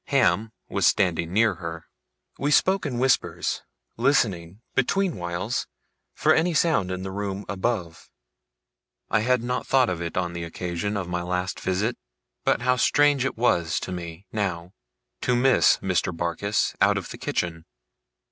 [0.05, 1.85] Ham was standing near her.
[2.39, 3.61] We spoke in whispers;
[3.97, 5.67] listening, between whiles,
[6.15, 8.09] for any sound in the room above.
[9.11, 11.99] I had not thought of it on the occasion of my last visit,
[12.43, 14.73] but how strange it was to me, now,
[15.21, 16.11] to miss Mr.
[16.11, 17.65] Barkis out of the kitchen!